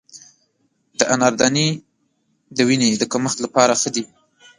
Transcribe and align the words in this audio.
د 0.97 0.99
انار 1.13 1.33
دانې 1.39 1.67
د 2.55 2.57
وینې 2.67 2.89
د 2.97 3.03
کمښت 3.11 3.37
لپاره 3.45 3.73
ښه 3.81 3.89
دي. 3.95 4.03